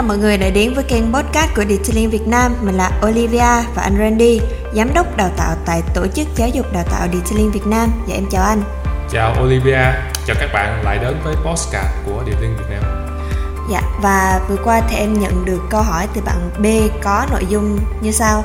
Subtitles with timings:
[0.00, 2.54] chào mọi người đã đến với kênh podcast của Detailing Việt Nam.
[2.62, 4.40] Mình là Olivia và anh Randy,
[4.74, 7.92] giám đốc đào tạo tại tổ chức giáo dục đào tạo Detailing Việt Nam.
[8.06, 8.62] Dạ em chào anh.
[9.10, 9.92] Chào Olivia,
[10.26, 12.82] chào các bạn lại đến với podcast của Detailing Việt Nam.
[13.70, 16.66] Dạ và vừa qua thì em nhận được câu hỏi từ bạn B
[17.02, 18.44] có nội dung như sau.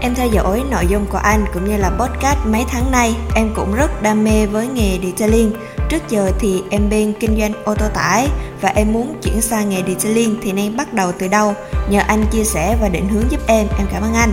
[0.00, 3.54] Em theo dõi nội dung của anh cũng như là podcast mấy tháng nay, em
[3.54, 5.52] cũng rất đam mê với nghề detailing
[5.88, 8.28] Trước giờ thì em bên kinh doanh ô tô tải
[8.60, 11.54] và em muốn chuyển sang nghề detailing thì nên bắt đầu từ đâu?
[11.90, 14.32] Nhờ anh chia sẻ và định hướng giúp em, em cảm ơn anh.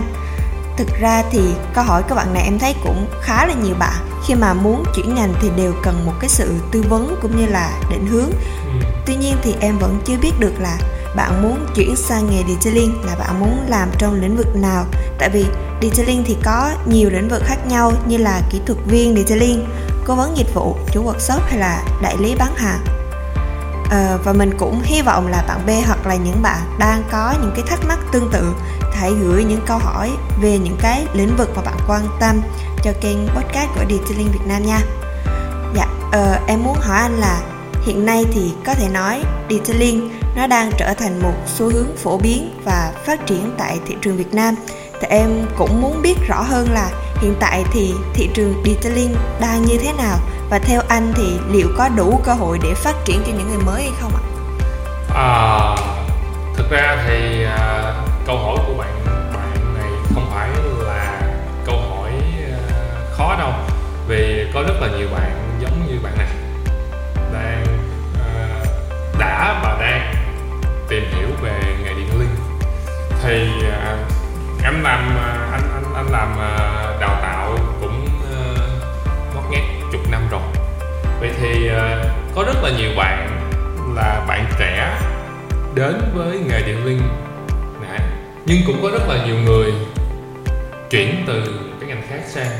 [0.76, 1.40] Thực ra thì
[1.74, 3.94] câu hỏi các bạn này em thấy cũng khá là nhiều bạn
[4.26, 7.46] khi mà muốn chuyển ngành thì đều cần một cái sự tư vấn cũng như
[7.46, 8.30] là định hướng.
[8.66, 8.86] Ừ.
[9.06, 10.78] Tuy nhiên thì em vẫn chưa biết được là
[11.16, 14.84] bạn muốn chuyển sang nghề detailing là bạn muốn làm trong lĩnh vực nào
[15.18, 15.44] tại vì
[15.82, 19.64] detailing thì có nhiều lĩnh vực khác nhau như là kỹ thuật viên detailing
[20.06, 22.84] cố vấn dịch vụ chủ workshop hay là đại lý bán hàng.
[23.90, 27.34] À, và mình cũng hy vọng là bạn B hoặc là những bạn đang có
[27.40, 28.54] những cái thắc mắc tương tự
[28.92, 30.10] hãy gửi những câu hỏi
[30.42, 32.40] về những cái lĩnh vực mà bạn quan tâm
[32.82, 34.80] cho kênh podcast của Detailing Việt Nam nha.
[35.76, 37.40] Dạ uh, em muốn hỏi anh là
[37.84, 42.18] hiện nay thì có thể nói detailing nó đang trở thành một xu hướng phổ
[42.18, 44.54] biến và phát triển tại thị trường Việt Nam
[45.00, 49.62] thì em cũng muốn biết rõ hơn là hiện tại thì thị trường detailing đang
[49.62, 50.18] như thế nào?
[50.50, 53.64] Và theo anh thì liệu có đủ cơ hội để phát triển cho những người
[53.66, 54.22] mới hay không ạ?
[55.14, 55.76] À,
[56.56, 57.94] thực ra thì à,
[58.26, 60.48] câu hỏi của bạn bạn này không phải
[60.86, 61.20] là
[61.66, 62.10] câu hỏi
[62.50, 62.58] à,
[63.16, 63.52] khó đâu.
[64.08, 66.28] Vì có rất là nhiều bạn giống như bạn này
[67.32, 67.66] đang
[68.20, 68.64] à,
[69.18, 70.14] đã và đang
[70.88, 72.36] tìm hiểu về nghề điện linh
[73.22, 73.96] thì à,
[74.64, 78.68] em làm à, anh anh anh làm à, đào tạo cũng ờ,
[79.34, 79.62] mất ngót nghét
[79.92, 80.40] chục năm rồi.
[81.20, 83.40] Vậy thì ờ, có rất là nhiều bạn
[83.94, 85.00] là bạn trẻ
[85.74, 87.00] đến với nghề điện linh
[88.46, 89.72] nhưng cũng có rất là nhiều người
[90.90, 91.42] chuyển từ
[91.80, 92.50] cái ngành khác sang,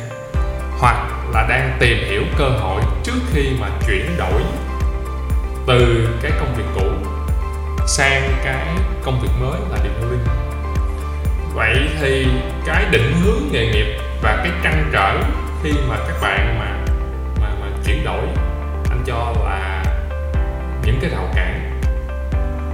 [0.78, 4.42] hoặc là đang tìm hiểu cơ hội trước khi mà chuyển đổi
[5.66, 7.10] từ cái công việc cũ
[7.86, 8.66] sang cái
[9.04, 10.43] công việc mới là điện linh
[11.54, 12.26] vậy thì
[12.66, 15.20] cái định hướng nghề nghiệp và cái trăn trở
[15.62, 16.84] khi mà các bạn mà
[17.40, 18.26] mà mà chuyển đổi
[18.90, 19.84] anh cho là
[20.84, 21.80] những cái rào cản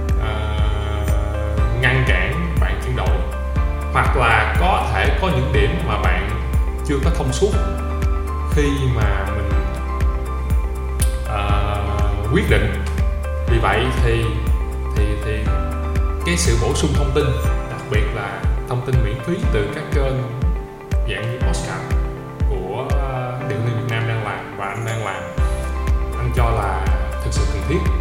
[0.07, 3.17] uh, ngăn cản bạn chuyển đổi.
[3.93, 6.29] Hoặc là có thể có những điểm mà bạn
[6.87, 7.51] chưa có thông suốt
[8.51, 9.51] khi mà mình
[11.23, 12.83] uh, quyết định.
[13.47, 14.25] Vì vậy thì
[14.95, 15.39] thì thì
[16.25, 17.25] cái sự bổ sung thông tin
[17.69, 18.41] đặc biệt là
[18.71, 20.13] thông tin miễn phí từ các kênh
[20.93, 21.81] dạng như postcard
[22.49, 25.23] của ờ, điện liên Việt Nam đang làm và anh đang làm.
[26.17, 26.85] Anh cho là
[27.23, 27.91] thực sự cần thiết.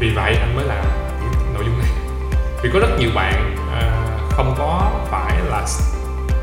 [0.00, 0.84] Vì vậy anh mới làm
[1.22, 1.88] những nội dung này.
[2.62, 3.82] Vì có rất nhiều bạn ờ,
[4.30, 5.66] không có phải là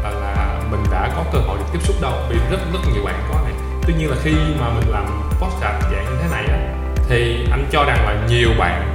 [0.04, 2.14] là, là mình đã có cơ hội được tiếp xúc đâu.
[2.30, 3.54] Vì rất rất nhiều bạn có này.
[3.88, 5.06] Tuy nhiên là khi mà mình làm
[5.40, 6.74] postcard dạng như thế này á
[7.10, 8.94] thì anh cho rằng là nhiều bạn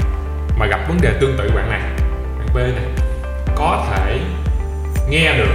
[0.58, 1.80] mà gặp vấn đề tương tự bạn này
[2.38, 3.06] bạn B này
[3.56, 4.20] có thể
[5.08, 5.54] nghe được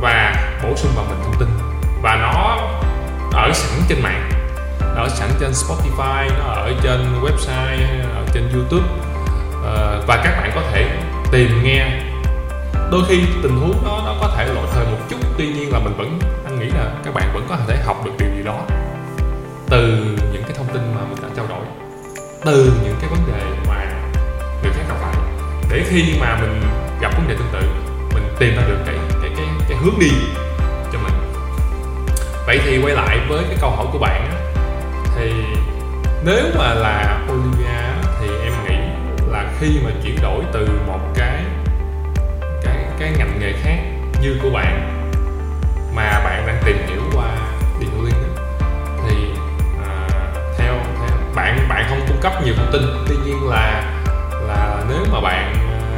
[0.00, 1.48] và bổ sung vào mình thông tin.
[2.02, 2.58] Và nó
[3.32, 4.30] ở sẵn trên mạng,
[4.96, 8.86] nó ở sẵn trên Spotify, nó ở trên website ở trên YouTube.
[9.64, 10.98] Ờ, và các bạn có thể
[11.32, 11.86] tìm nghe.
[12.90, 15.78] Đôi khi tình huống đó nó có thể lỗi thời một chút, tuy nhiên là
[15.78, 18.60] mình vẫn, anh nghĩ là các bạn vẫn có thể học được điều gì đó
[19.70, 19.88] từ
[20.32, 21.64] những cái thông tin mà mình đã trao đổi,
[22.44, 23.84] từ những cái vấn đề mà
[24.62, 25.14] người khác gặp phải.
[25.70, 26.62] Để khi mà mình
[27.00, 27.91] gặp vấn đề tương tự
[28.42, 30.10] tìm ra được cái cái cái cái hướng đi
[30.92, 31.12] cho mình.
[32.46, 34.36] vậy thì quay lại với cái câu hỏi của bạn á,
[35.16, 35.32] thì
[36.24, 37.82] nếu mà là Olivia
[38.20, 38.76] thì em nghĩ
[39.30, 41.44] là khi mà chuyển đổi từ một cái
[42.62, 43.78] cái cái ngành nghề khác
[44.22, 45.02] như của bạn
[45.94, 47.36] mà bạn đang tìm hiểu qua
[47.80, 48.44] detailing á,
[49.08, 49.14] thì
[49.86, 50.08] à,
[50.58, 53.94] theo theo bạn bạn không cung cấp nhiều thông tin tuy nhiên là
[54.48, 55.54] là nếu mà bạn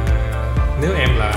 [0.07, 0.15] à,
[0.81, 1.33] nếu em là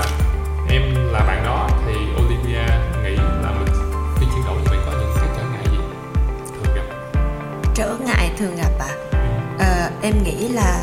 [8.39, 9.17] thường gặp ạ à?
[9.59, 10.81] à, em nghĩ là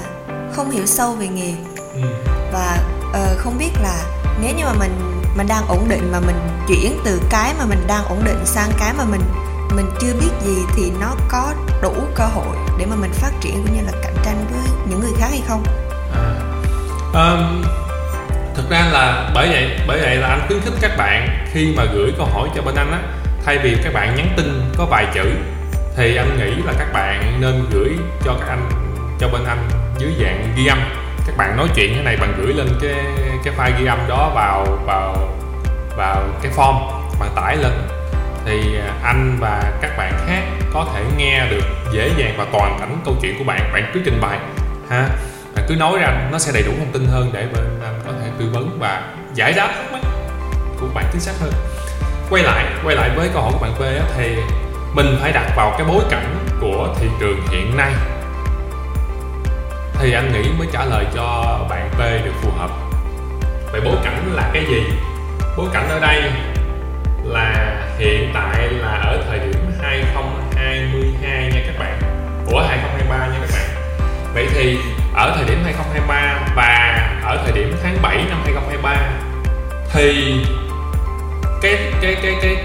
[0.52, 1.52] không hiểu sâu về nghề
[1.94, 2.00] ừ.
[2.52, 4.02] và uh, không biết là
[4.40, 6.36] nếu như mà mình mình đang ổn định mà mình
[6.68, 9.20] chuyển từ cái mà mình đang ổn định sang cái mà mình
[9.76, 13.54] mình chưa biết gì thì nó có đủ cơ hội để mà mình phát triển
[13.54, 15.62] cũng như là cạnh tranh với những người khác hay không
[16.14, 16.34] à,
[17.12, 17.62] um,
[18.54, 21.84] thực ra là bởi vậy bởi vậy là anh khuyến khích các bạn khi mà
[21.94, 23.00] gửi câu hỏi cho bên anh á
[23.44, 25.24] thay vì các bạn nhắn tin có vài chữ
[25.96, 28.70] thì anh nghĩ là các bạn nên gửi cho các anh,
[29.18, 30.78] cho bên anh dưới dạng ghi âm.
[31.26, 32.94] Các bạn nói chuyện cái này bạn gửi lên cái
[33.44, 35.16] cái file ghi âm đó vào vào
[35.96, 36.74] vào cái form
[37.20, 37.72] bạn tải lên.
[38.44, 42.76] Thì à, anh và các bạn khác có thể nghe được dễ dàng và toàn
[42.80, 43.70] cảnh câu chuyện của bạn.
[43.72, 44.38] Bạn cứ trình bày,
[44.90, 45.08] ha?
[45.54, 48.12] Bạn cứ nói ra, nó sẽ đầy đủ thông tin hơn để bên anh có
[48.20, 50.00] thể tư vấn và giải đáp thắc mắc
[50.80, 51.52] của bạn chính xác hơn.
[52.30, 54.36] Quay lại quay lại với câu hỏi của bạn Quê thì
[54.94, 57.92] mình phải đặt vào cái bối cảnh của thị trường hiện nay.
[59.98, 62.70] Thì anh nghĩ mới trả lời cho bạn B được phù hợp.
[63.72, 64.82] Vậy bối cảnh là cái gì?
[65.56, 66.22] Bối cảnh ở đây
[67.24, 72.00] là hiện tại là ở thời điểm 2022 nha các bạn.
[72.46, 73.76] Của 2023 nha các bạn.
[74.34, 74.78] Vậy thì
[75.14, 78.96] ở thời điểm 2023 và ở thời điểm tháng 7 năm 2023
[79.92, 80.34] thì
[81.62, 82.56] cái cái cái cái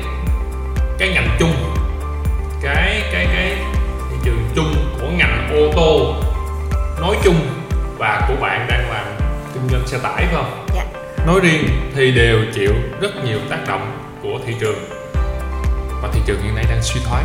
[9.92, 10.66] xe tải phải không?
[10.76, 10.86] Dạ.
[11.28, 14.90] Nói riêng thì đều chịu rất nhiều tác động của thị trường
[16.02, 17.24] và thị trường hiện nay đang suy thoái.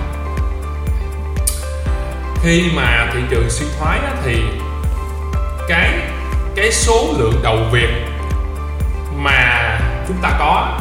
[2.42, 4.42] Khi mà thị trường suy thoái đó, thì
[5.68, 5.98] cái
[6.56, 7.90] cái số lượng đầu việc
[9.16, 9.78] mà
[10.08, 10.78] chúng ta có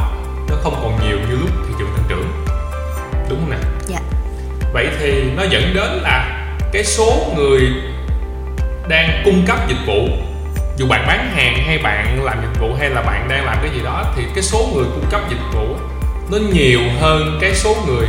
[0.50, 2.44] nó không còn nhiều như lúc thị trường tăng trưởng
[3.28, 4.00] đúng không nào dạ
[4.72, 7.60] vậy thì nó dẫn đến là cái số người
[8.88, 10.25] đang cung cấp dịch vụ
[10.76, 13.70] dù bạn bán hàng hay bạn làm dịch vụ hay là bạn đang làm cái
[13.74, 15.76] gì đó, thì cái số người cung cấp dịch vụ
[16.30, 18.06] nó nhiều hơn cái số người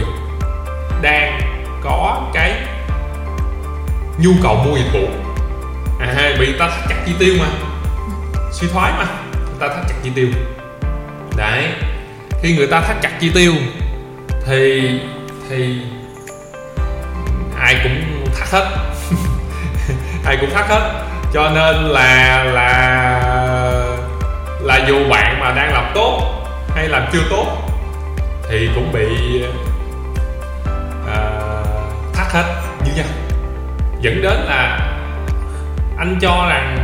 [1.01, 1.41] đang
[1.83, 2.53] có cái
[4.17, 5.07] nhu cầu mua dịch vụ.
[5.99, 7.45] À bị ta thắt chặt chi tiêu mà.
[8.51, 10.27] Suy thoái mà, người ta thắt chặt chi tiêu.
[11.37, 11.65] Đấy,
[12.41, 13.53] khi người ta thắt chặt chi tiêu
[14.45, 14.91] thì
[15.49, 15.79] thì
[17.59, 18.77] ai cũng thắt hết.
[20.25, 23.19] Ai cũng thắt hết cho nên là là
[24.61, 26.21] là dù bạn mà đang làm tốt
[26.75, 27.45] hay làm chưa tốt
[28.49, 29.43] thì cũng bị
[31.07, 31.17] à,
[32.13, 32.43] thắt hết
[32.85, 33.05] như nhau.
[34.01, 34.79] Dẫn đến là
[35.97, 36.77] anh cho rằng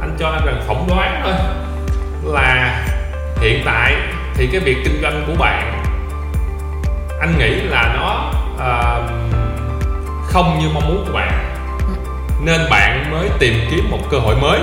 [0.00, 1.32] anh cho rằng phỏng đoán thôi
[2.24, 2.80] là
[3.40, 3.94] hiện tại
[4.34, 5.82] thì cái việc kinh doanh của bạn
[7.20, 9.10] anh nghĩ là nó uh,
[10.26, 11.49] không như mong muốn của bạn
[12.44, 14.60] nên bạn mới tìm kiếm một cơ hội mới.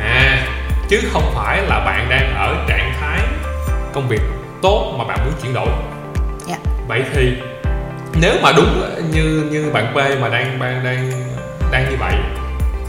[0.00, 0.46] À
[0.88, 3.18] chứ không phải là bạn đang ở trạng thái
[3.92, 4.20] công việc
[4.62, 5.68] tốt mà bạn muốn chuyển đổi.
[6.46, 6.56] Dạ.
[6.88, 7.32] vậy thì
[8.20, 8.82] nếu mà đúng
[9.12, 11.10] như như bạn P mà đang đang đang
[11.72, 12.14] đang như vậy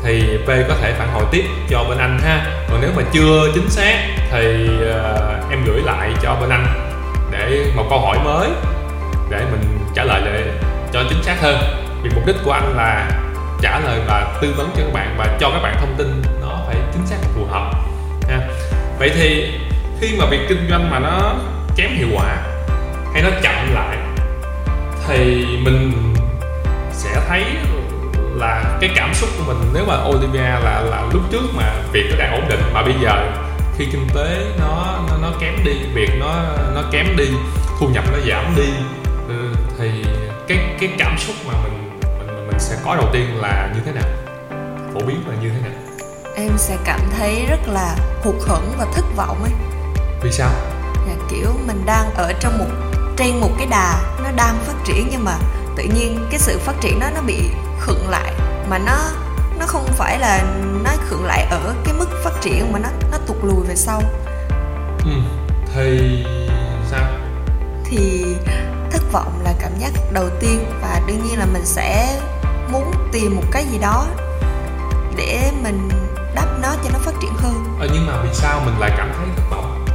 [0.04, 2.46] thì P có thể phản hồi tiếp cho bên anh ha.
[2.70, 3.98] Còn nếu mà chưa chính xác
[4.32, 6.66] thì uh, em gửi lại cho bên anh
[7.32, 8.50] để một câu hỏi mới
[9.30, 10.44] để mình trả lời lại
[10.94, 11.58] cho chính xác hơn.
[12.04, 13.10] Vì mục đích của anh là
[13.66, 16.62] trả lời và tư vấn cho các bạn và cho các bạn thông tin nó
[16.68, 17.72] phải chính xác và phù hợp
[18.30, 18.40] ha.
[19.00, 19.52] Vậy thì
[20.02, 21.36] khi mà việc kinh doanh mà nó
[21.76, 22.38] kém hiệu quả
[23.14, 23.98] hay nó chậm lại
[25.08, 25.92] thì mình
[26.92, 27.44] sẽ thấy
[28.36, 32.06] là cái cảm xúc của mình nếu mà Olivia là là lúc trước mà việc
[32.12, 33.32] nó đang ổn định mà bây giờ
[33.78, 36.34] khi kinh tế nó nó, nó kém đi việc nó
[36.76, 37.26] nó kém đi
[37.80, 38.70] thu nhập nó giảm đi
[39.28, 39.90] ừ, thì
[40.48, 41.85] cái cái cảm xúc mà mình
[42.60, 44.08] sẽ có đầu tiên là như thế nào?
[44.94, 45.80] Phổ biến là như thế nào?
[46.36, 49.52] Em sẽ cảm thấy rất là hụt hẫng và thất vọng ấy.
[50.22, 50.50] Vì sao?
[51.08, 52.66] Là kiểu mình đang ở trong một
[53.18, 55.38] trên một cái đà nó đang phát triển nhưng mà
[55.78, 58.34] tự nhiên cái sự phát triển đó nó bị khựng lại.
[58.70, 58.98] Mà nó
[59.60, 60.44] nó không phải là
[60.84, 64.02] nó khựng lại ở cái mức phát triển mà nó nó tụt lùi về sau.
[65.06, 65.12] Ừ
[65.76, 66.26] thì
[66.92, 67.06] sao?
[67.86, 68.26] Thì
[68.92, 72.20] thất vọng là cảm giác đầu tiên và đương nhiên là mình sẽ
[72.72, 74.08] muốn tìm một cái gì đó
[75.18, 75.90] để mình
[76.36, 77.78] đắp nó cho nó phát triển hơn.
[77.80, 79.86] Ờ, nhưng mà vì sao mình lại cảm thấy thất vọng?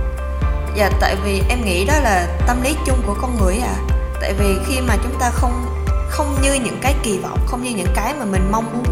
[0.75, 3.75] Dạ tại vì em nghĩ đó là tâm lý chung của con người à
[4.21, 7.71] tại vì khi mà chúng ta không không như những cái kỳ vọng không như
[7.71, 8.85] những cái mà mình mong muốn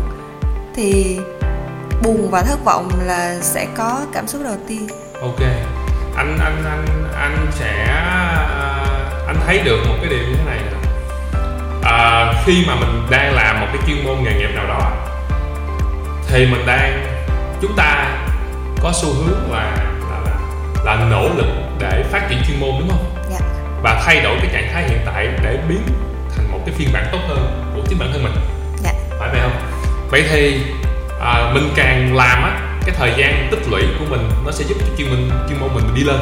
[0.75, 1.19] thì
[2.03, 4.89] buồn và thất vọng là sẽ có cảm xúc đầu tiên.
[5.21, 5.41] Ok.
[6.17, 7.87] Anh anh anh anh sẽ
[9.27, 10.59] anh thấy được một cái điều như thế này
[11.83, 14.93] à, khi mà mình đang làm một cái chuyên môn nghề nghiệp nào đó
[16.29, 17.05] thì mình đang
[17.63, 18.17] chúng ta
[18.81, 19.77] có xu hướng là
[20.11, 20.37] là là,
[20.85, 21.47] là nỗ lực
[21.79, 23.15] để phát triển chuyên môn đúng không?
[23.31, 23.39] Dạ.
[23.83, 25.83] và thay đổi cái trạng thái hiện tại để biến
[26.37, 28.33] thành một cái phiên bản tốt hơn của chính bản thân mình.
[28.77, 28.93] Dạ.
[29.19, 29.57] phải vậy không?
[30.11, 30.61] Vậy thì
[31.21, 34.77] à, mình càng làm á cái thời gian tích lũy của mình nó sẽ giúp
[34.81, 36.21] cho chuyên mình chuyên môn mình đi lên.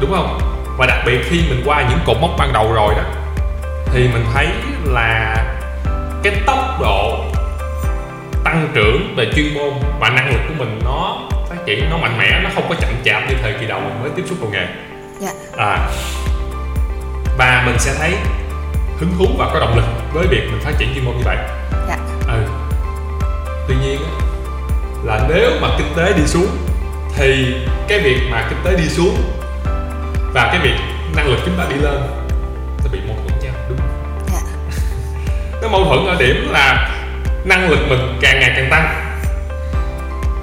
[0.00, 0.38] Đúng không?
[0.78, 3.02] Và đặc biệt khi mình qua những cột mốc ban đầu rồi đó
[3.92, 4.46] thì mình thấy
[4.84, 5.36] là
[6.22, 7.24] cái tốc độ
[8.44, 12.18] tăng trưởng về chuyên môn và năng lực của mình nó phát triển nó mạnh
[12.18, 14.50] mẽ nó không có chậm chạp như thời kỳ đầu mình mới tiếp xúc vào
[14.50, 14.66] nghề
[15.20, 15.30] dạ.
[15.56, 15.88] À,
[17.38, 18.14] và mình sẽ thấy
[18.98, 21.36] hứng thú và có động lực với việc mình phát triển chuyên môn như vậy.
[21.88, 21.96] Dạ.
[22.28, 22.42] Ừ.
[23.68, 24.00] tuy nhiên
[25.04, 26.48] là nếu mà kinh tế đi xuống
[27.16, 27.54] thì
[27.88, 29.16] cái việc mà kinh tế đi xuống
[30.34, 30.76] và cái việc
[31.16, 32.00] năng lực chúng ta đi lên
[32.84, 33.16] nó bị mâu
[35.62, 36.90] nó mâu thuẫn ở điểm là
[37.44, 39.16] năng lực mình càng ngày càng tăng.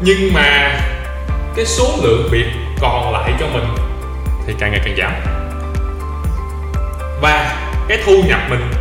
[0.02, 0.80] Nhưng mà
[1.56, 2.46] cái số lượng việc
[2.82, 3.66] còn lại cho mình
[4.48, 5.14] thì càng ngày càng giảm.
[7.22, 7.56] Và
[7.88, 8.72] cái thu nhập mình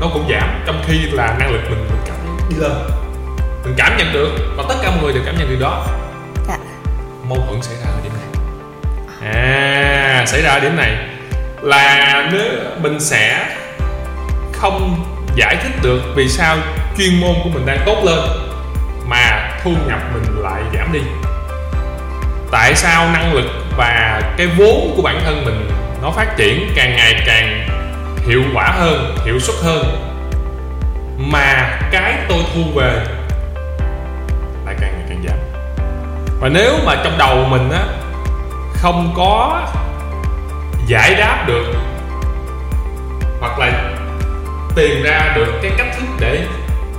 [0.00, 2.72] nó cũng giảm trong khi là năng lực mình, mình cảm thấy đi lên.
[3.64, 5.86] Mình cảm nhận được và tất cả mọi người đều cảm nhận được đó.
[6.48, 6.58] Dạ.
[7.28, 8.44] Mâu thuẫn xảy ra ở điểm này.
[9.32, 10.96] À xảy ra ở điểm này
[11.62, 12.42] là nếu
[12.78, 13.56] mình sẽ
[14.52, 15.04] không
[15.36, 16.56] giải thích được vì sao
[16.98, 18.18] chuyên môn của mình đang tốt lên
[19.08, 21.00] mà thu nhập mình lại giảm đi.
[22.50, 25.70] Tại sao năng lực và cái vốn của bản thân mình
[26.02, 27.68] nó phát triển càng ngày càng
[28.26, 29.84] hiệu quả hơn, hiệu suất hơn
[31.18, 33.04] mà cái tôi thu về
[34.66, 35.38] lại càng ngày càng giảm?
[36.40, 37.82] Và nếu mà trong đầu mình á,
[38.74, 39.62] không có
[40.86, 41.66] giải đáp được
[43.40, 43.95] hoặc là
[44.76, 46.46] tìm ra được cái cách thức để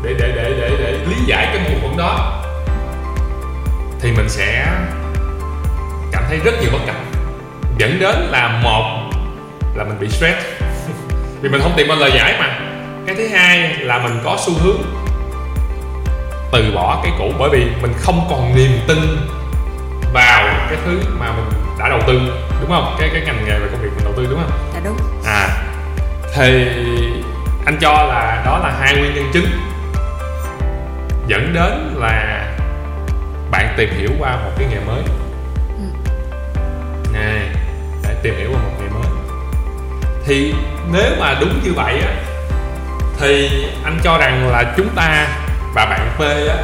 [0.04, 2.44] để để để để, để lý giải cái mâu thuẫn đó
[4.00, 4.66] thì mình sẽ
[6.12, 6.96] cảm thấy rất nhiều bất cập.
[7.78, 9.10] Dẫn đến là một
[9.76, 10.38] là mình bị stress.
[11.42, 12.60] Vì mình không tìm ra lời giải mà.
[13.06, 14.82] Cái thứ hai là mình có xu hướng
[16.52, 18.98] từ bỏ cái cũ bởi vì mình không còn niềm tin
[20.14, 21.46] vào cái thứ mà mình
[21.80, 22.20] đã đầu tư
[22.62, 22.96] đúng không?
[23.00, 24.60] Cái cái ngành nghề và công việc mình đầu tư đúng không?
[24.74, 24.98] Dạ đúng.
[25.26, 25.48] À
[26.36, 26.66] thì
[27.78, 29.46] anh cho là đó là hai nguyên nhân chính.
[31.28, 32.46] Dẫn đến là
[33.52, 35.04] bạn tìm hiểu qua một cái nghề mới.
[37.14, 37.50] Này
[38.04, 39.12] để tìm hiểu qua một nghề mới.
[40.26, 40.54] Thì
[40.92, 42.14] nếu mà đúng như vậy á
[43.20, 43.50] thì
[43.84, 45.28] anh cho rằng là chúng ta
[45.76, 46.58] và bạn P á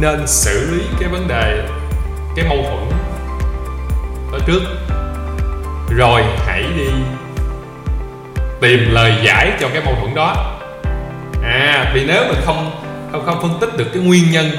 [0.00, 1.68] nên xử lý cái vấn đề
[2.36, 2.98] cái mâu thuẫn
[4.32, 4.62] đó trước.
[5.96, 6.88] Rồi hãy đi
[8.64, 10.58] tìm lời giải cho cái mâu thuẫn đó.
[11.44, 14.50] À vì nếu mình không không không phân tích được cái nguyên nhân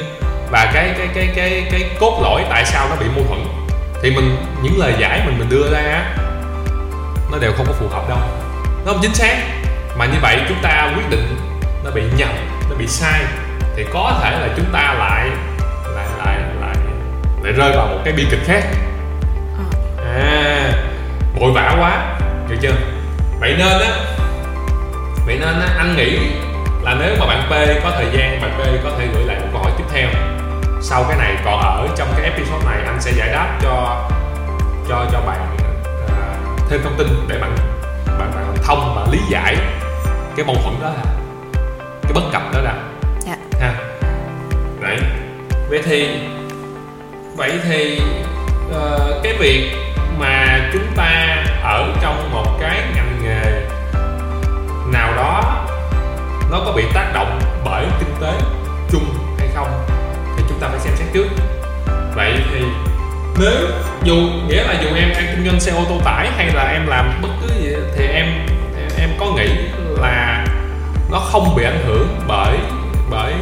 [0.52, 3.40] và cái cái cái cái cái cốt lõi tại sao nó bị mâu thuẫn
[4.02, 6.16] thì mình những lời giải mình mình đưa ra
[7.32, 8.18] nó đều không có phù hợp đâu.
[8.86, 9.36] Nó không chính xác.
[9.98, 11.38] Mà như vậy chúng ta quyết định
[11.84, 12.30] nó bị nhầm
[12.70, 13.22] nó bị sai
[13.76, 15.30] thì có thể là chúng ta lại
[15.96, 16.76] lại lại lại
[17.44, 18.64] lại rơi vào một cái bi kịch khác.
[20.14, 20.72] À
[21.40, 22.18] vội vã quá
[22.50, 22.95] được chưa
[23.40, 24.00] vậy nên á
[25.26, 26.20] vậy nên á anh nghĩ
[26.82, 29.48] là nếu mà bạn P có thời gian bạn P có thể gửi lại một
[29.52, 30.08] câu hỏi tiếp theo.
[30.82, 34.08] Sau cái này còn ở trong cái episode này anh sẽ giải đáp cho
[34.90, 35.58] cho cho bạn
[36.08, 36.38] à,
[36.70, 37.56] thêm thông tin để bạn
[38.20, 39.56] bạn bạn thông và lý giải
[40.36, 41.04] cái mâu thuẫn đó là
[42.04, 42.74] cái bất cập đó là
[43.20, 43.36] dạ.
[43.62, 43.74] Ha.
[44.82, 44.98] Đấy.
[45.70, 46.10] Vậy thì
[47.36, 48.02] vậy thì
[48.74, 49.85] ờ, cái việc
[50.20, 53.62] mà chúng ta ở trong một cái ngành nghề
[54.92, 55.66] nào đó
[56.52, 58.32] nó có bị tác động bởi kinh tế
[58.92, 59.06] chung
[59.40, 59.86] hay không
[60.38, 61.28] thì chúng ta phải xem xét trước.
[62.16, 62.62] Vậy thì
[63.40, 63.68] nếu
[64.04, 64.16] dù
[64.48, 67.22] nghĩa là dù em đang kinh doanh xe ô tô tải hay là em làm
[67.22, 68.26] bất cứ gì thì em
[68.78, 69.50] em, em có nghĩ
[70.02, 70.46] là
[71.12, 72.58] nó không bị ảnh hưởng bởi
[73.10, 73.34] bởi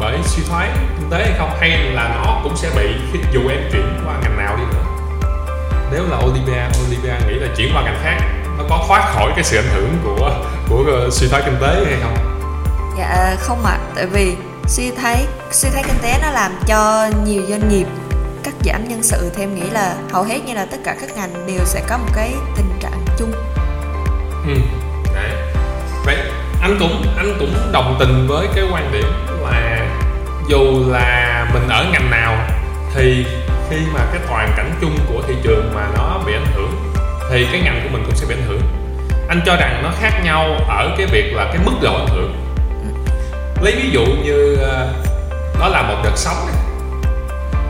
[0.00, 1.50] bởi suy thoái kinh tế hay không?
[1.60, 4.97] Hay là nó cũng sẽ bị khi dù em chuyển qua ngành nào đi nữa?
[5.92, 8.18] Nếu là Olivia Olivia nghĩ là chuyển qua ngành khác
[8.58, 11.84] nó có thoát khỏi cái sự ảnh hưởng của của uh, suy thoái kinh tế
[11.84, 12.16] hay không
[12.98, 17.42] dạ không ạ tại vì suy thoái suy thoái kinh tế nó làm cho nhiều
[17.48, 17.86] doanh nghiệp
[18.44, 21.16] cắt giảm nhân sự thì em nghĩ là hầu hết như là tất cả các
[21.16, 23.32] ngành đều sẽ có một cái tình trạng chung
[24.46, 24.54] ừ.
[25.14, 25.30] Đấy.
[26.04, 26.16] vậy
[26.62, 29.86] anh cũng anh cũng đồng tình với cái quan điểm là
[30.48, 32.36] dù là mình ở ngành nào
[32.94, 33.26] thì
[33.70, 36.92] khi mà cái toàn cảnh chung của thị trường mà nó bị ảnh hưởng,
[37.30, 38.62] thì cái ngành của mình cũng sẽ bị ảnh hưởng.
[39.28, 42.34] Anh cho rằng nó khác nhau ở cái việc là cái mức độ ảnh hưởng.
[43.60, 44.88] Lấy ví dụ như ờ,
[45.60, 46.56] đó là một đợt sóng này.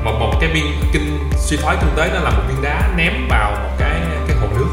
[0.05, 3.29] một một cái viên kinh, suy thoái kinh tế đó là một viên đá ném
[3.29, 4.69] vào một cái cái hồ nước.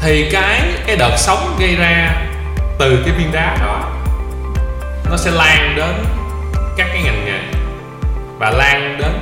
[0.00, 2.22] Thì cái cái đợt sóng gây ra
[2.78, 3.90] từ cái viên đá đó,
[5.10, 5.94] nó sẽ lan đến
[6.76, 7.49] các cái ngành nghề
[8.40, 9.12] và lan đến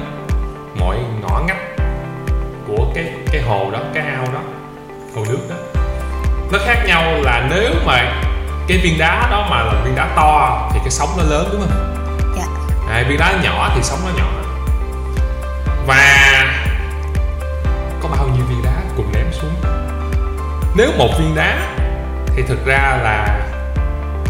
[0.81, 1.77] mọi ngõ ngách
[2.67, 4.41] của cái cái hồ đó cái ao đó
[5.15, 5.57] hồ nước đó.
[6.53, 8.23] Nó khác nhau là nếu mà
[8.69, 11.61] cái viên đá đó mà là viên đá to thì cái sóng nó lớn đúng
[11.61, 11.95] không?
[12.37, 12.45] Dạ.
[12.91, 14.31] À, viên đá nhỏ thì sóng nó nhỏ.
[15.87, 16.45] Và
[18.03, 19.55] có bao nhiêu viên đá cùng ném xuống?
[20.77, 21.59] Nếu một viên đá
[22.37, 23.41] thì thực ra là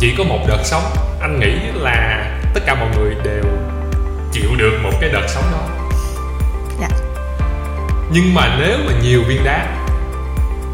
[0.00, 0.85] chỉ có một đợt sóng.
[1.21, 3.45] Anh nghĩ là tất cả mọi người đều
[4.32, 5.68] chịu được một cái đợt sóng đó.
[6.80, 6.88] Dạ.
[8.11, 9.66] Nhưng mà nếu mà nhiều viên đá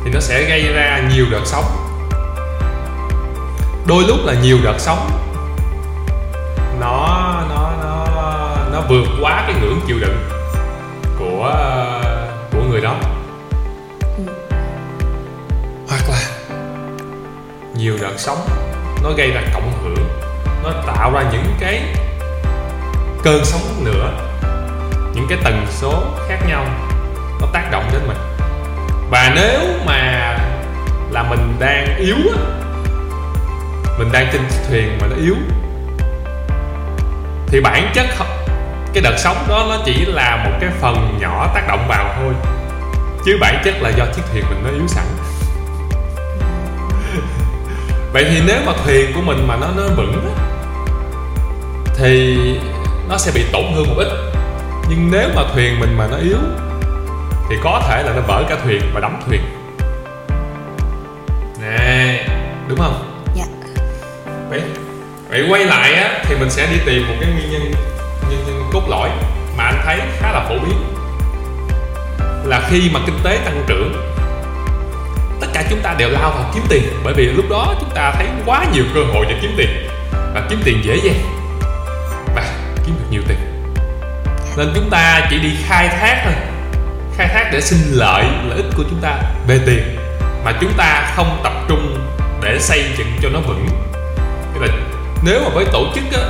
[0.04, 1.64] thì nó sẽ gây ra nhiều đợt sóng.
[3.86, 5.10] Đôi lúc là nhiều đợt sóng
[6.80, 8.06] nó nó nó
[8.72, 10.16] nó vượt quá cái ngưỡng chịu đựng
[11.18, 11.54] của
[12.52, 12.96] của người đó.
[14.16, 14.24] Ừ.
[15.88, 16.20] hoặc là
[17.74, 18.38] nhiều đợt sóng
[19.02, 20.08] nó gây ra cộng hưởng
[20.62, 21.82] nó tạo ra những cái
[23.24, 24.10] cơn sóng nữa
[25.14, 26.66] những cái tần số khác nhau,
[27.40, 28.16] nó tác động đến mình.
[29.10, 30.36] Và nếu mà
[31.10, 32.38] là mình đang yếu á,
[33.98, 35.34] mình đang trên thuyền mà nó yếu,
[37.46, 38.46] thì bản chất không-
[38.94, 42.34] cái đợt sóng đó nó chỉ là một cái phần nhỏ tác động vào thôi.
[43.24, 45.04] Chứ bản chất là do chiếc thuyền mình nó yếu sẵn.
[48.12, 50.34] Vậy thì nếu mà thuyền của mình mà nó nó vững
[51.98, 52.38] thì
[53.08, 54.08] nó sẽ bị tổn thương một ít.
[54.88, 56.38] Nhưng nếu mà thuyền mình mà nó yếu
[57.48, 59.40] thì có thể là nó vỡ cả thuyền và đắm thuyền.
[61.60, 62.26] Nè
[62.68, 63.24] đúng không?
[63.36, 63.44] Dạ.
[64.50, 64.62] Vậy
[65.28, 67.72] vậy quay lại á thì mình sẽ đi tìm một cái nguyên nhân
[68.26, 69.10] nguyên nhân cốt lõi
[69.56, 70.76] mà anh thấy khá là phổ biến.
[72.44, 73.92] Là khi mà kinh tế tăng trưởng
[75.40, 76.82] tất cả chúng ta đều lao vào kiếm tiền.
[77.04, 79.68] Bởi vì lúc đó chúng ta thấy quá nhiều cơ hội để kiếm tiền.
[80.34, 81.43] Và kiếm tiền dễ dàng
[82.86, 83.38] kiếm được nhiều tiền.
[84.56, 86.34] Nên chúng ta chỉ đi khai thác thôi.
[87.16, 89.18] Khai thác để sinh lợi lợi ích của chúng ta.
[89.46, 89.96] Về tiền
[90.44, 91.98] mà chúng ta không tập trung
[92.42, 93.66] để xây dựng cho nó vững.
[94.54, 94.68] Thì là
[95.24, 96.28] nếu mà với tổ chức á,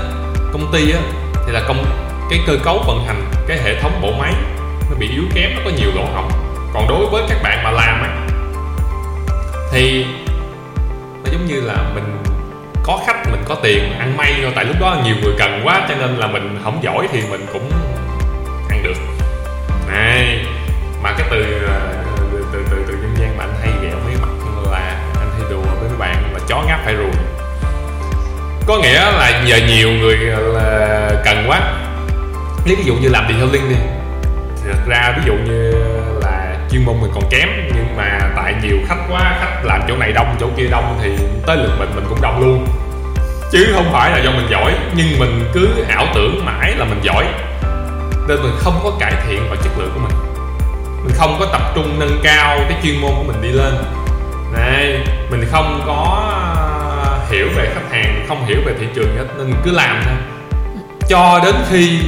[0.53, 1.01] công ty á,
[1.47, 1.85] thì là công
[2.31, 4.33] cái cơ cấu vận hành cái hệ thống bộ máy
[4.91, 6.31] nó bị yếu kém nó có nhiều lỗ hổng.
[6.75, 8.27] Còn đối với các bạn mà làm á
[9.73, 10.07] thì
[11.25, 12.24] nó giống như là mình
[12.87, 14.53] có khách mình có tiền ăn may thôi.
[14.57, 17.47] Tại lúc đó nhiều người cần quá cho nên là mình không giỏi thì mình
[17.53, 17.71] cũng
[18.71, 18.97] ăn được.
[19.93, 20.47] Này
[21.03, 21.81] mà cái từ ờ,
[22.33, 24.29] từ từ từ, từ dân gian mà anh hay ghẹo mấy mặt
[24.73, 27.11] là anh hay đùa với mấy bạn là chó ngáp phải ruồi.
[28.67, 31.61] Có nghĩa là giờ nhiều người ờ, là cần quá.
[32.67, 33.77] Lấy ví dụ như làm detailing đi.
[34.65, 35.71] Thật ra ví dụ như
[36.23, 36.24] là
[36.75, 40.13] chuyên môn mình còn kém, nhưng mà tại nhiều khách quá, khách làm chỗ này
[40.13, 41.11] đông, chỗ kia đông thì
[41.47, 42.67] tới lượt mình mình cũng đông luôn.
[43.53, 47.01] Chứ không phải là do mình giỏi, nhưng mình cứ ảo tưởng mãi là mình
[47.03, 47.25] giỏi.
[48.29, 50.17] Nên mình không có cải thiện vào chất lượng của mình.
[51.05, 53.75] Mình không có tập trung nâng cao cái chuyên môn của mình đi lên.
[54.53, 54.99] Này,
[55.31, 59.47] mình không có à, hiểu về khách hàng, không hiểu về thị trường hết, nên
[59.47, 60.15] mình cứ làm thôi.
[61.09, 61.99] Cho đến khi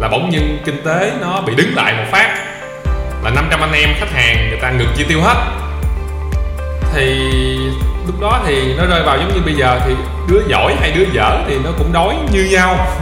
[0.00, 2.41] là bỗng nhiên kinh tế nó bị đứng lại một phát
[3.24, 5.36] là 500 anh em khách hàng người ta ngừng chi tiêu hết.
[6.94, 7.18] Thì
[8.06, 9.94] lúc đó thì nó rơi vào giống như bây giờ thì
[10.28, 12.86] đứa giỏi hay đứa dở thì nó cũng đói như nhau.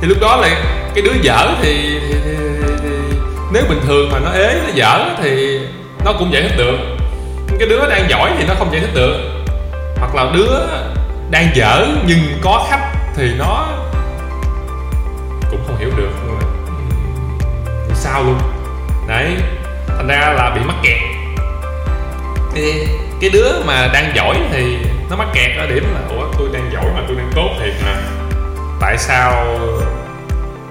[0.00, 0.48] Thì lúc đó là
[0.94, 2.88] cái đứa dở thì, thì, thì, thì, thì
[3.52, 5.60] nếu bình thường mà nó ế nó dở thì
[6.04, 6.78] nó cũng giải thích được.
[7.58, 9.16] Cái đứa đang giỏi thì nó không giải thích được.
[9.96, 10.66] Hoặc là đứa
[11.30, 13.68] đang dở nhưng có khách thì nó
[15.50, 16.10] cũng không hiểu được.
[17.94, 18.59] Sao luôn?
[19.10, 19.36] Đấy
[19.86, 20.98] thành ra là bị mắc kẹt.
[22.54, 22.86] Thì
[23.20, 24.78] cái đứa mà đang giỏi thì
[25.10, 27.74] nó mắc kẹt ở điểm là ủa tôi đang giỏi mà tôi đang tốt thiệt
[27.84, 27.94] mà.
[28.80, 29.58] Tại sao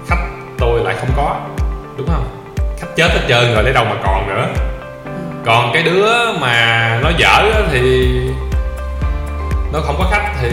[0.08, 0.26] khách
[0.58, 1.40] tôi lại không có?
[1.96, 2.44] Đúng không?
[2.80, 4.46] Khách chết hết trơn rồi lấy đâu mà còn nữa.
[5.44, 8.08] Còn cái đứa mà nó dở thì
[9.72, 10.48] nó không có khách thì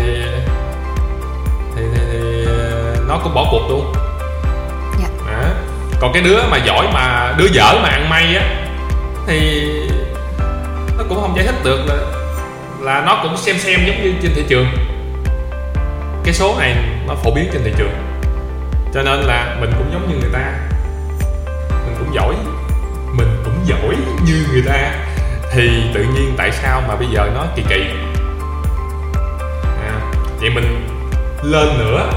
[1.76, 2.46] thì, thì, thì
[3.08, 3.94] nó cũng bỏ cuộc luôn
[6.00, 8.44] còn cái đứa mà giỏi mà đứa dở mà ăn may á
[9.28, 9.70] thì
[10.98, 11.96] nó cũng không giải thích được là
[12.82, 14.68] là nó cũng xem xem giống như trên thị trường.
[16.24, 16.76] Cái số này
[17.08, 17.94] nó phổ biến trên thị trường.
[18.94, 20.54] Cho nên là mình cũng giống như người ta.
[21.70, 22.36] Mình cũng giỏi
[23.14, 24.92] mình cũng giỏi như người ta.
[25.52, 27.86] Thì tự nhiên tại sao mà bây giờ nó kỳ kỳ?
[29.64, 29.92] À,
[30.40, 30.88] vậy mình
[31.44, 32.10] lên nữa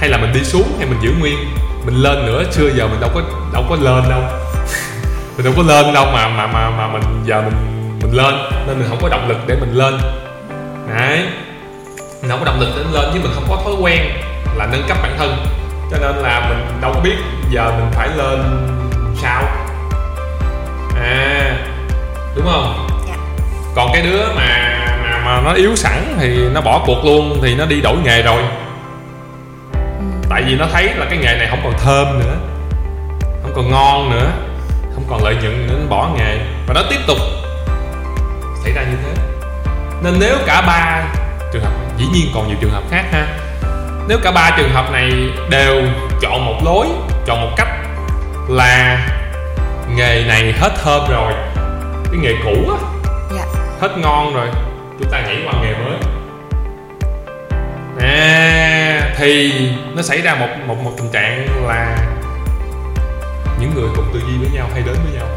[0.00, 1.38] hay là mình đi xuống hay mình giữ nguyên?
[1.84, 3.20] Mình lên nữa xưa giờ mình đâu có
[3.52, 4.20] đâu có lên đâu.
[5.36, 7.54] Mình đâu có lên đâu mà mà mà mà mình giờ mình
[8.02, 8.34] mình lên.
[8.66, 9.98] Nên mình không có động lực để mình lên.
[10.96, 11.26] Đấy.
[12.22, 14.00] Mình không có động lực để mình lên chứ mình không có thói quen
[14.56, 15.46] là nâng cấp bản thân.
[15.90, 17.16] Cho nên là mình đâu có biết
[17.50, 18.66] giờ mình phải lên
[19.22, 19.42] sao.
[21.02, 21.56] À
[22.36, 22.88] đúng không?
[23.08, 23.16] Dạ.
[23.74, 27.54] còn cái đứa mà mà mà nó yếu sẵn thì nó bỏ cuộc luôn thì
[27.54, 28.42] nó đi đổi nghề rồi
[30.34, 32.36] tại vì nó thấy là cái nghề này không còn thơm nữa
[33.42, 34.30] không còn ngon nữa
[34.94, 36.38] không còn lợi nhuận nữa nó bỏ nghề.
[36.66, 37.18] Và nó tiếp tục
[38.64, 39.22] xảy ra như thế.
[40.02, 41.02] Nên nếu cả ba
[41.52, 43.26] trường hợp dĩ nhiên còn nhiều trường hợp khác ha.
[44.08, 45.12] Nếu cả ba trường hợp này
[45.50, 45.82] đều
[46.20, 46.86] chọn một lối
[47.26, 47.68] chọn một cách
[48.48, 49.06] là
[49.96, 51.32] nghề này hết thơm rồi
[52.04, 52.78] cái nghề cũ á
[53.34, 53.44] dạ.
[53.80, 54.46] hết ngon rồi
[54.98, 55.98] chúng ta nhảy qua nghề mới.
[58.00, 58.73] À,
[59.16, 59.52] thì
[59.94, 61.96] nó xảy ra một một một tình trạng là
[63.60, 65.28] những người cùng tư duy với nhau hay đến với nhau.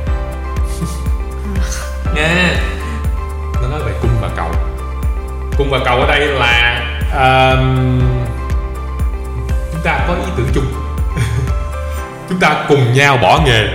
[2.15, 2.55] Nha.
[3.61, 4.51] Nó nói về cung và cầu.
[5.57, 8.01] Cung và cầu ở đây là um,
[9.71, 10.65] chúng ta có ý tưởng chung.
[12.29, 13.67] Chúng ta cùng nhau bỏ nghề.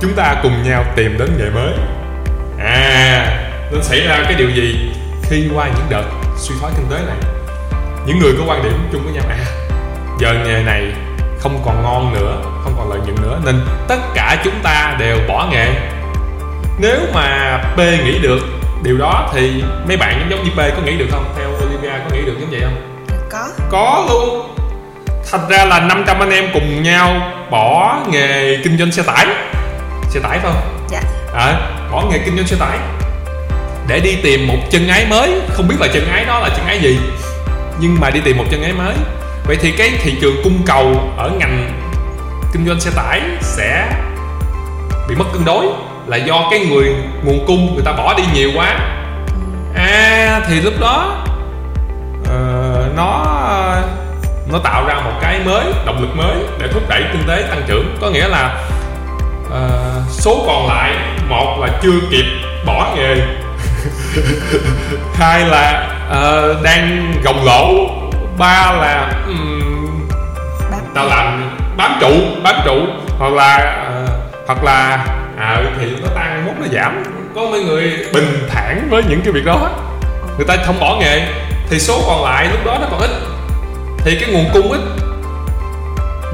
[0.00, 1.74] Chúng ta cùng nhau tìm đến nghề mới.
[2.58, 4.90] À nên xảy ra cái điều gì
[5.22, 6.04] khi qua những đợt
[6.36, 7.39] suy thoái kinh tế này
[8.06, 9.44] những người có quan điểm chung với nhau à
[10.20, 10.92] giờ nghề này
[11.38, 15.18] không còn ngon nữa không còn lợi nhuận nữa nên tất cả chúng ta đều
[15.28, 15.66] bỏ nghề.
[16.78, 18.40] Nếu mà P nghĩ được
[18.82, 21.24] điều đó thì mấy bạn giống giống như P có nghĩ được không?
[21.36, 23.06] Theo Olivia có nghĩ được giống vậy không?
[23.30, 23.48] Có.
[23.70, 24.54] Có luôn.
[25.30, 29.26] Thành ra là 500 anh em cùng nhau bỏ nghề kinh doanh xe tải.
[30.10, 30.86] Xe tải phải không?
[30.88, 31.00] Dạ.
[31.34, 32.78] À, bỏ nghề kinh doanh xe tải.
[33.88, 35.40] Để đi tìm một chân ái mới.
[35.48, 36.98] Không biết là chân ái đó là chân ái gì
[37.80, 38.94] nhưng mà đi tìm một chân ghế mới.
[39.46, 41.80] Vậy thì cái thị trường cung cầu ở ngành
[42.52, 43.92] kinh doanh xe tải sẽ
[45.08, 45.66] bị mất cân đối
[46.06, 48.78] là do cái người nguồn cung người ta bỏ đi nhiều quá.
[49.74, 51.24] À thì lúc đó
[52.22, 53.26] uh, nó
[54.52, 57.62] nó tạo ra một cái mới động lực mới để thúc đẩy kinh tế tăng
[57.66, 57.96] trưởng.
[58.00, 58.64] Có nghĩa là
[59.46, 60.94] uh, số còn lại
[61.28, 62.24] một là chưa kịp
[62.66, 63.16] bỏ nghề
[65.14, 67.90] hai là ờ, đang gồng lỗ
[68.38, 70.08] ba là ừm,
[70.70, 72.76] bác ta làm bám trụ bám trụ.
[73.18, 74.06] Hoặc là ờ,
[74.46, 75.06] hoặc là
[75.38, 77.02] à, thì nó tăng mốt nó giảm.
[77.34, 79.70] Có mấy người bình thản với những cái việc đó
[80.36, 81.26] người ta không bỏ nghề.
[81.68, 83.10] Thì số còn lại lúc đó nó còn ít.
[83.98, 84.80] Thì cái nguồn cung ít.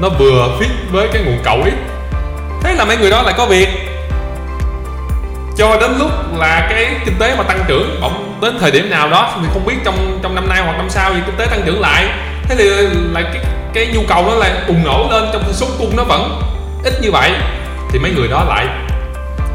[0.01, 1.73] Nó vừa fit với cái nguồn cầu ít.
[2.63, 3.86] Thế là mấy người đó lại có việc
[5.57, 9.09] cho đến lúc là cái kinh tế mà tăng trưởng bỗng đến thời điểm nào
[9.09, 11.61] đó thì không biết trong trong năm nay hoặc năm sau thì kinh tế tăng
[11.65, 12.07] trưởng lại.
[12.43, 12.69] Thế thì
[13.13, 13.43] lại cái
[13.73, 16.41] cái nhu cầu nó lại bùng nổ lên trong khi số cung nó vẫn
[16.83, 17.31] ít như vậy
[17.91, 18.65] thì mấy người đó lại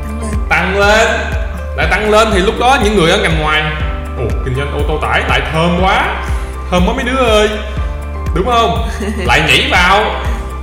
[0.00, 0.30] tăng lên.
[0.48, 1.08] Tăng lên.
[1.76, 3.62] Lại tăng lên thì lúc đó những người ở ngành ngoài
[4.18, 6.24] ồ kinh doanh ô tô tải lại thơm quá
[6.70, 7.48] thơm quá mấy đứa ơi
[8.34, 8.88] đúng không?
[9.26, 10.04] Lại nhảy vào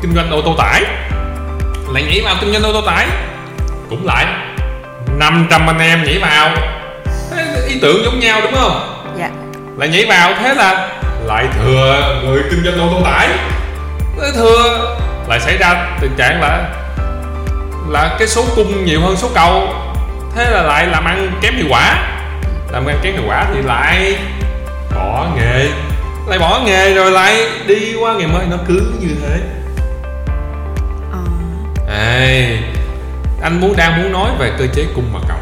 [0.02, 0.84] kinh doanh ô tô tải
[1.94, 3.08] lại nhảy vào kinh doanh ô tô tải
[3.90, 4.26] cũng lại
[5.20, 6.50] 500 anh em nhảy vào.
[7.32, 9.04] Thế ý tưởng giống nhau đúng không?
[9.18, 9.30] Dạ.
[9.78, 10.90] Lại nhảy vào thế là
[11.26, 13.30] lại thừa người kinh doanh ô tô tải.
[14.22, 14.96] Thế thừa
[15.28, 16.70] lại xảy ra tình trạng là
[17.90, 19.68] là cái số cung nhiều hơn số cầu.
[20.36, 21.96] Thế là lại làm ăn kém hiệu quả.
[22.72, 24.16] Làm ăn kém hiệu quả thì lại
[24.96, 25.70] bỏ nghề.
[26.28, 28.46] Lại bỏ nghề rồi lại đi qua nghề mới.
[28.50, 29.40] Nó cứ như thế.
[31.12, 31.20] Ờ,
[31.98, 32.58] Ê,
[33.42, 35.38] anh muốn đang muốn nói về cơ chế cung và cầu.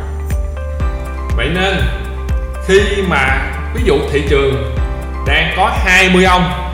[1.35, 1.75] Vậy nên,
[2.67, 4.75] khi mà ví dụ thị trường
[5.27, 6.73] đang có 20 ông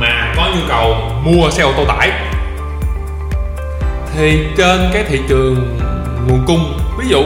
[0.00, 2.10] mà có nhu cầu mua xe ô tô tải,
[4.14, 5.78] thì trên cái thị trường
[6.28, 7.22] nguồn cung, ví dụ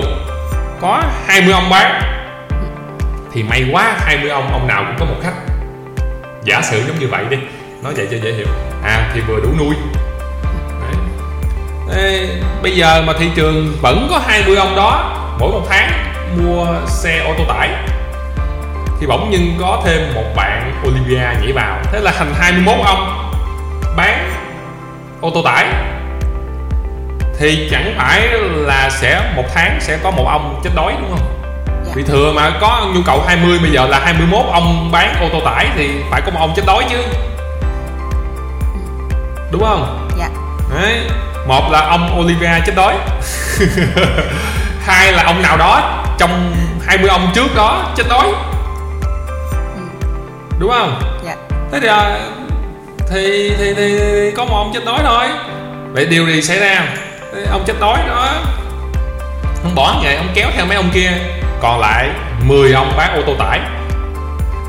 [0.80, 2.02] có 20 ông bán,
[3.32, 5.34] thì may quá 20 ông ông nào cũng có một khách.
[6.44, 7.36] Giả sử giống như vậy đi,
[7.82, 8.46] nói vậy cho dễ hiểu.
[8.84, 9.74] À thì vừa đủ nuôi
[12.62, 15.92] bây giờ mà thị trường vẫn có 20 ông đó mỗi một tháng
[16.36, 17.68] mua xe ô tô tải
[19.02, 21.78] thì bỗng nhiên có thêm một bạn Olivia nhảy vào.
[21.92, 23.32] Thế là thành 21 ông
[23.96, 24.30] bán
[25.20, 25.66] ô tô tải.
[27.38, 31.54] Thì chẳng phải là sẽ một tháng sẽ có một ông chết đói đúng không?
[31.86, 31.92] Dạ.
[31.94, 35.40] Vì thừa mà có nhu cầu 20 bây giờ là 21 ông bán ô tô
[35.44, 36.98] tải thì phải có một ông chết đói chứ.
[39.50, 40.08] Đúng không?
[40.18, 40.28] Dạ.
[40.74, 41.00] Đấy.
[41.46, 42.94] Một là ông Olivia chết đói.
[44.84, 46.54] Hai là ông nào đó trong
[46.86, 48.26] 20 ông trước đó chết đói.
[50.58, 51.00] Đúng không?
[51.24, 51.36] Dạ.
[51.72, 52.18] Thế thì, à,
[53.10, 53.98] thì thì thì
[54.36, 55.24] có một ông chết đói thôi.
[55.92, 56.86] Vậy điều gì xảy ra?
[57.32, 58.28] Thế ông chết đói đó.
[59.62, 61.10] Ông bỏ nghề ông kéo theo mấy ông kia.
[61.60, 62.08] Còn lại
[62.44, 63.60] 10 ông bán ô tô tải.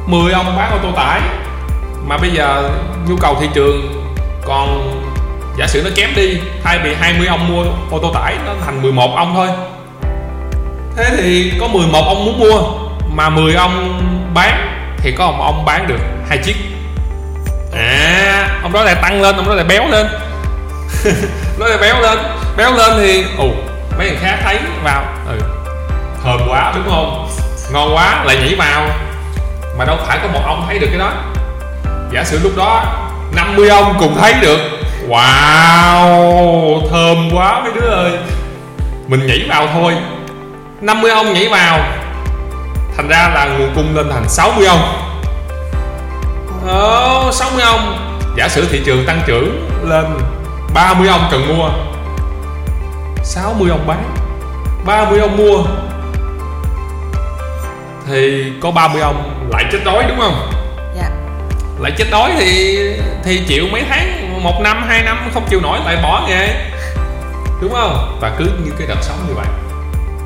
[0.06, 1.22] 10 ông bán ô tô tải.
[2.08, 2.70] Mà bây giờ
[3.08, 4.04] nhu cầu thị trường
[4.46, 4.93] còn
[5.58, 8.82] giả sử nó kém đi, thay vì 20 ông mua ô tô tải, nó thành
[8.82, 9.48] 11 ông thôi.
[10.98, 12.62] Thế thì có 11 ông muốn mua,
[13.16, 14.02] mà 10 ông
[14.34, 16.56] bán, thì có một ông bán được hai chiếc.
[17.74, 20.08] À ông đó lại tăng lên, ông đó lại béo lên.
[21.60, 22.18] Nó lại béo lên.
[22.58, 23.52] Béo lên thì ù
[23.98, 25.40] mấy người khác thấy vào ừ
[26.24, 27.30] thơm quá, đúng không?
[27.72, 28.88] Ngon quá, lại nhảy vào.
[29.78, 31.14] Mà đâu phải có một ông thấy được cái đó.
[32.12, 32.84] Giả sử lúc đó
[33.36, 34.60] 50 ông cùng thấy được
[35.10, 38.12] wow thơm quá mấy đứa ơi.
[39.08, 39.94] Mình nhảy vào thôi.
[40.82, 41.80] 50 ông nhảy vào.
[42.98, 44.82] Thành ra là nguồn cung lên thành 60 ông.
[46.68, 48.10] Ờ, 60 ông.
[48.38, 50.06] Giả sử thị trường tăng trưởng lên
[50.74, 51.70] 30 ông cần mua.
[53.24, 54.04] 60 ông bán.
[54.86, 55.64] 30 ông mua.
[58.08, 60.52] Thì có 30 ông lại chết đói đúng không?
[60.96, 61.10] Dạ.
[61.80, 62.78] Lại chết đói thì
[63.24, 66.72] thì chịu mấy tháng một năm hai năm không chịu nổi lại bỏ nghề.
[67.62, 68.18] Đúng không?
[68.22, 69.46] Và cứ như cái đợt sống như vậy.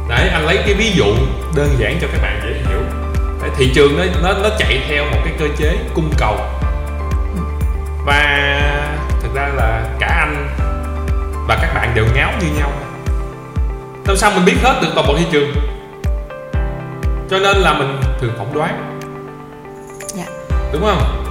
[0.09, 1.05] Đấy anh lấy cái ví dụ
[1.55, 2.79] đơn giản cho các bạn dễ hiểu.
[3.41, 6.35] Tại thị trường nó nó nó chạy theo một cái cơ chế cung cầu.
[8.05, 8.61] Và
[9.21, 10.49] thực ra là cả anh
[11.47, 12.71] và các bạn đều ngáo như nhau.
[14.07, 15.53] Làm sao mình biết hết được toàn bộ thị trường?
[17.29, 18.99] Cho nên là mình thường phỏng đoán.
[20.07, 20.25] Dạ.
[20.73, 21.26] Đúng không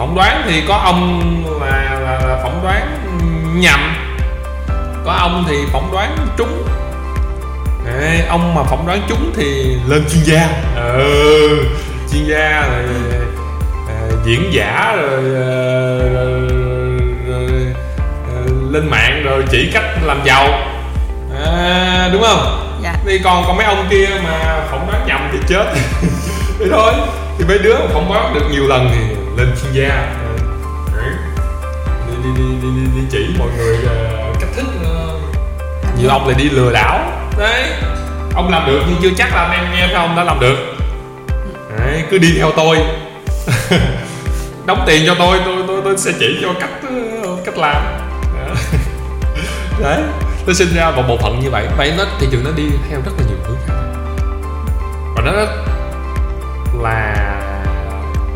[0.00, 1.20] phỏng đoán thì có ông
[1.60, 2.98] là, là, là phỏng đoán
[3.54, 3.80] nhầm.
[5.04, 6.68] Có ông thì phỏng đoán trúng.
[7.86, 10.48] Đấy, ông mà phỏng đoán trúng thì lên chuyên gia.
[10.76, 11.64] Ừ,
[12.12, 12.84] chuyên gia rồi,
[13.88, 16.40] ờ, diễn giả rồi, ờ, rồi,
[17.28, 17.50] rồi,
[18.70, 20.48] lên mạng rồi chỉ cách làm giàu.
[21.44, 22.76] À, đúng không?
[22.82, 22.94] Dạ.
[23.06, 25.64] Thì còn còn mấy ông kia mà phỏng đoán nhầm thì chết.
[26.58, 26.92] Thì thôi.
[27.38, 30.16] Thì mấy đứa phỏng đoán được nhiều lần thì lên chuyên gia.
[32.06, 36.10] Đi, đi, đi, đi, đi, đi chỉ mọi người uh, cách thức ờ, uh, nhiều
[36.10, 37.28] ông lại đi lừa đảo.
[37.38, 37.72] Đấy.
[38.34, 40.56] Ông làm được nhưng chưa chắc là anh em nghe theo ông đã làm được.
[41.78, 42.78] Đấy, cứ đi theo tôi.
[44.66, 46.70] Đóng tiền cho tôi tôi tôi, tôi sẽ chỉ cho cách
[47.22, 47.82] ờ, cách làm.
[49.80, 50.02] Đấy
[50.46, 51.66] tôi sinh ra một bộ phận như vậy.
[51.76, 53.74] Vậy nó thị trường nó đi theo rất là nhiều hướng khác
[55.14, 55.46] và nó là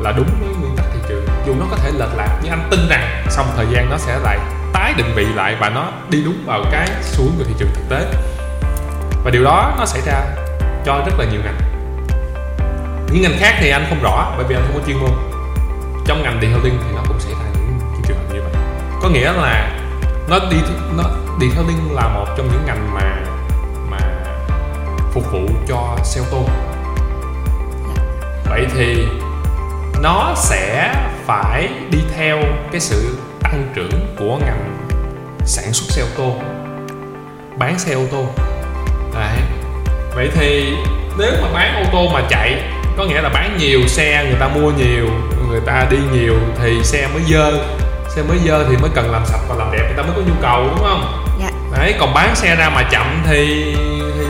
[0.00, 0.53] là đúng với
[1.46, 3.98] dù nó có thể lệch lạc nhưng anh tin rằng sau một thời gian nó
[3.98, 4.38] sẽ lại
[4.72, 7.68] tái định vị lại và nó đi đúng vào cái xu hướng của thị trường
[7.74, 8.06] thực tế.
[9.24, 10.20] Và điều đó nó xảy ra
[10.84, 11.58] cho rất là nhiều ngành.
[13.12, 15.10] Những ngành khác thì anh không rõ bởi vì anh không có chuyên môn.
[16.06, 17.78] Trong ngành điện detailing thì nó cũng xảy ra những,
[18.08, 18.52] trường hợp như vậy.
[19.02, 19.70] Có nghĩa là
[20.28, 20.56] nó đi
[20.96, 21.04] nó
[21.40, 23.20] detailing là một trong những ngành mà
[23.90, 23.98] mà
[25.12, 26.44] phục vụ cho xe ô tô
[28.48, 29.06] vậy thì
[30.04, 30.94] nó sẽ
[31.26, 32.40] phải đi theo
[32.72, 34.76] cái sự tăng trưởng của ngành
[35.44, 36.36] sản xuất xe ô tô
[37.58, 38.26] bán xe ô tô.
[39.14, 39.38] Đấy.
[40.14, 40.72] vậy thì
[41.18, 42.62] nếu mà bán ô tô mà chạy
[42.96, 45.08] có nghĩa là bán nhiều xe người ta mua nhiều
[45.48, 47.52] người ta đi nhiều thì xe mới dơ.
[48.16, 50.22] Xe mới dơ thì mới cần làm sạch và làm đẹp người ta mới có
[50.22, 51.24] nhu cầu đúng không?
[51.40, 51.50] Dạ.
[51.76, 53.74] Đấy còn bán xe ra mà chậm thì,
[54.18, 54.26] thì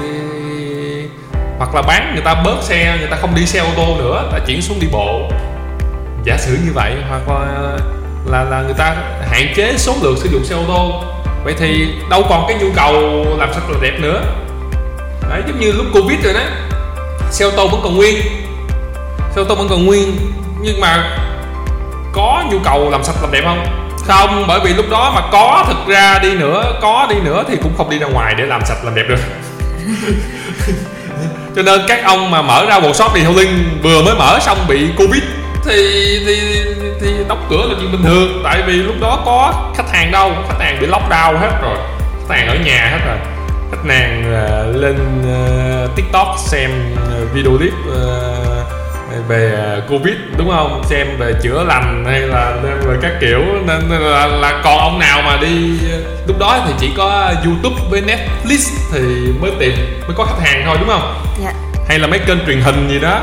[1.58, 4.28] hoặc là bán người ta bớt xe người ta không đi xe ô tô nữa
[4.32, 5.30] ta chuyển xuống đi bộ
[6.24, 7.78] giả sử như vậy, hoặc là
[8.30, 8.96] là là người ta
[9.30, 11.04] hạn chế số lượng sử dụng xe ô tô,
[11.44, 14.22] vậy thì đâu còn cái nhu cầu làm sạch là đẹp nữa.
[15.30, 16.40] Đấy, giống như lúc covid rồi đó
[17.30, 18.16] xe ô tô vẫn còn nguyên.
[19.34, 20.16] Xe ô tô vẫn còn nguyên,
[20.60, 21.18] nhưng mà
[22.12, 23.66] có nhu cầu làm sạch làm đẹp không?
[24.06, 27.56] Không, bởi vì lúc đó mà có thực ra đi nữa, có đi nữa thì
[27.62, 29.18] cũng không đi ra ngoài để làm sạch làm đẹp được.
[31.56, 34.88] Cho nên các ông mà mở ra một shop detailing vừa mới mở xong bị
[34.98, 35.22] covid
[35.64, 36.64] thì thì
[37.00, 38.40] thì đóng cửa là chuyện bình thường.
[38.44, 41.76] Tại vì lúc đó có khách hàng đâu khách hàng bị lockdown hết rồi.
[42.28, 43.16] Khách hàng ở nhà hết rồi.
[43.70, 50.82] Khách hàng uh, lên uh, tiktok xem uh, video clip uh, về covid đúng không?
[50.84, 53.40] Xem về chữa lành hay là về các kiểu.
[53.66, 55.78] Nên là, là còn ông nào mà đi
[56.26, 59.00] lúc đó thì chỉ có youtube với netflix thì
[59.40, 59.72] mới tìm
[60.06, 61.14] mới có khách hàng thôi đúng không?
[61.44, 61.52] Dạ.
[61.88, 63.20] Hay là mấy kênh truyền hình gì đó.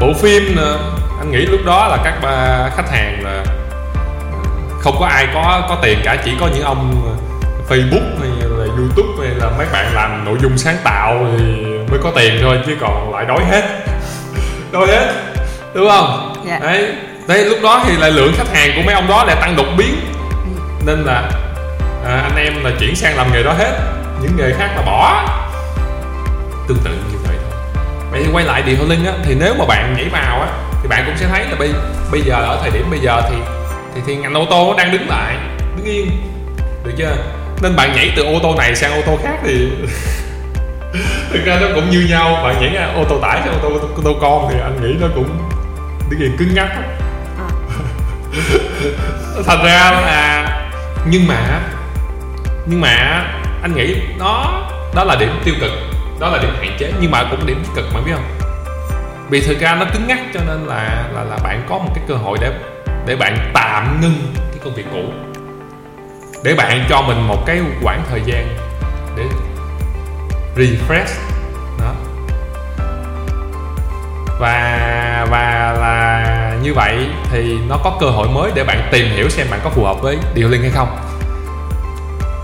[0.00, 0.72] Bộ phim nè
[1.20, 2.14] anh nghĩ lúc đó là các
[2.76, 3.44] khách hàng là
[4.80, 7.10] không có ai có có tiền cả chỉ có những ông
[7.68, 11.98] Facebook hay là YouTube hay là mấy bạn làm nội dung sáng tạo thì mới
[12.02, 13.64] có tiền thôi chứ còn lại đói hết.
[14.72, 15.12] Đói hết
[15.74, 16.34] đúng không?
[16.46, 16.58] Dạ.
[16.62, 16.92] đấy
[17.28, 19.66] đấy lúc đó thì lại lượng khách hàng của mấy ông đó lại tăng đột
[19.78, 19.94] biến.
[20.86, 21.30] Nên là
[22.04, 23.78] à, anh em là chuyển sang làm nghề đó hết.
[24.22, 25.28] Những nghề khác là bỏ.
[26.68, 27.82] Tương tự như vậy thôi.
[28.10, 31.02] Vậy thì quay lại detailing á thì nếu mà bạn nhảy vào á thì bạn
[31.06, 31.72] cũng sẽ thấy là bây
[32.12, 33.36] bây giờ, ở thời điểm bây giờ thì
[33.94, 35.36] thì thì ngành ô tô nó đang đứng lại,
[35.76, 36.10] đứng yên,
[36.84, 37.16] được chưa?
[37.62, 39.52] Nên bạn nhảy từ ô tô này sang ô tô khác thì
[41.32, 42.40] thực ra nó cũng như nhau.
[42.44, 45.06] Bạn nhảy ô tô tải sang ô tô ô tô con thì anh nghĩ nó
[45.14, 45.38] cũng
[46.10, 46.68] đứng yên, cứng ngắc
[49.46, 50.46] thành ra là
[51.06, 51.60] nhưng mà
[52.66, 53.24] nhưng mà
[53.62, 54.62] anh nghĩ nó,
[54.94, 55.70] đó là điểm tiêu cực,
[56.20, 56.92] đó là điểm hạn chế.
[57.00, 58.39] Nhưng mà cũng điểm cực, bạn biết không?
[59.30, 62.04] Vì thực ra nó cứng ngắc cho nên là là là bạn có một cái
[62.08, 62.52] cơ hội để
[63.06, 65.02] để bạn tạm ngưng cái công việc cũ.
[66.44, 68.48] Để bạn cho mình một cái khoảng thời gian
[69.16, 69.24] để
[70.56, 71.14] refresh
[71.78, 71.92] đó
[74.40, 79.28] và và là như vậy thì nó có cơ hội mới để bạn tìm hiểu
[79.28, 80.98] xem bạn có phù hợp với điều linh hay không.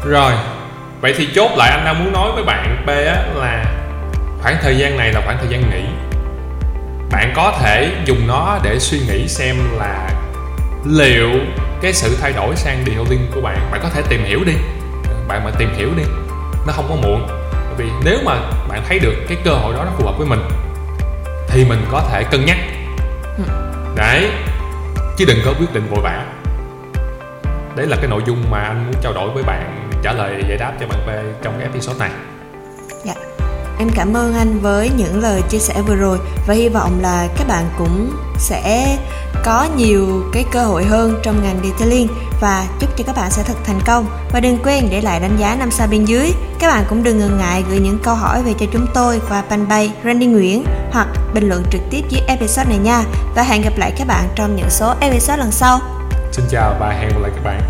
[0.05, 0.33] Rồi
[1.01, 3.65] vậy thì chốt lại anh đang muốn nói với bạn b á, là
[4.43, 5.85] khoảng thời gian này là khoảng thời gian nghỉ
[7.11, 10.11] bạn có thể dùng nó để suy nghĩ xem là
[10.85, 11.31] liệu
[11.81, 14.53] cái sự thay đổi sang điều của bạn bạn có thể tìm hiểu đi.
[15.29, 16.03] Bạn mà tìm hiểu đi,
[16.67, 17.27] nó không có muộn.
[17.53, 18.35] Bởi vì nếu mà
[18.69, 20.41] bạn thấy được cái cơ hội đó nó phù hợp với mình,
[21.49, 22.57] thì mình có thể cân nhắc.
[23.97, 24.31] Đấy,
[25.17, 26.25] chứ đừng có quyết định vội vã.
[27.77, 30.59] Đấy là cái nội dung mà anh muốn trao đổi với bạn, trả lời giải
[30.59, 32.11] đáp cho bạn về trong cái episode này
[33.79, 37.29] em cảm ơn anh với những lời chia sẻ vừa rồi và hy vọng là
[37.39, 38.97] các bạn cũng sẽ
[39.45, 42.09] có nhiều cái cơ hội hơn trong ngành detailing
[42.41, 44.07] và chúc cho các bạn sẽ thật thành công.
[44.33, 46.33] Và đừng quên để lại đánh giá năm sao bên dưới.
[46.59, 49.43] Các bạn cũng đừng ngần ngại gửi những câu hỏi về cho chúng tôi qua
[49.49, 53.05] fanpage Randy Nguyễn hoặc bình luận trực tiếp dưới episode này nha.
[53.35, 55.81] Và hẹn gặp lại các bạn trong những số episode lần sau.
[56.33, 57.61] Xin chào và hẹn gặp lại các bạn.